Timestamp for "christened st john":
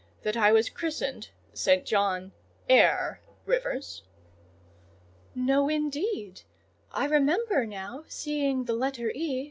0.67-2.31